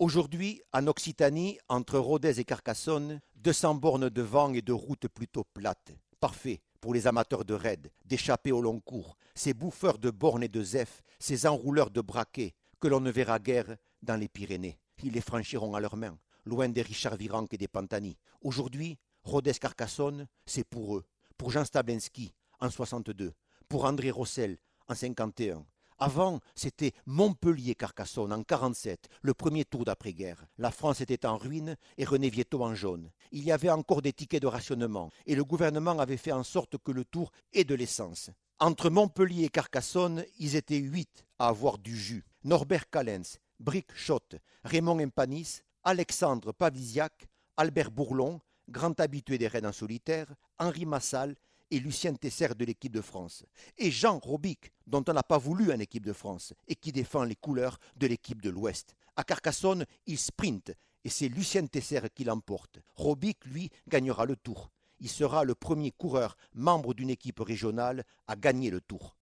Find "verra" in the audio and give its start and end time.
13.10-13.38